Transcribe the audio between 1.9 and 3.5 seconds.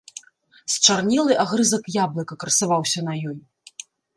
яблыка красаваўся на ёй.